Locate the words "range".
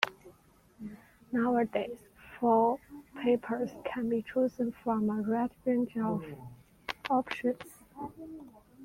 5.63-5.95